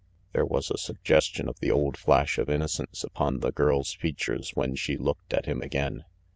[0.33, 4.49] There was a suggestion of the old flash of inno cence upon the girl's features
[4.55, 6.05] when she looked at him again.